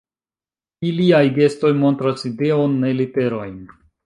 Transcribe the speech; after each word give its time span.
Iliaj 0.91 1.21
gestoj 1.35 1.71
montras 1.83 2.27
ideon, 2.31 2.75
ne 2.87 2.97
literojn. 3.05 3.55